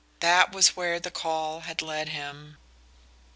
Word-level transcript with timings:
That 0.19 0.51
was 0.51 0.69
where 0.75 0.99
the 0.99 1.11
"call" 1.11 1.59
had 1.59 1.83
led 1.83 2.09
him... 2.09 2.57